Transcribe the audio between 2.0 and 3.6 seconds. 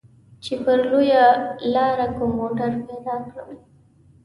کوم موټر پيدا کړم.